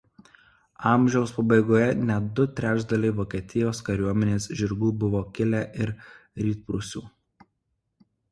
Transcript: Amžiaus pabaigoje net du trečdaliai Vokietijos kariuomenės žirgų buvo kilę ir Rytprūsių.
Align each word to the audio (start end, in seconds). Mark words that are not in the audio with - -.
Amžiaus 0.91 1.33
pabaigoje 1.35 1.89
net 2.11 2.29
du 2.39 2.45
trečdaliai 2.59 3.15
Vokietijos 3.19 3.83
kariuomenės 3.89 4.49
žirgų 4.61 4.91
buvo 5.03 5.21
kilę 5.39 5.61
ir 5.85 5.91
Rytprūsių. 6.47 7.05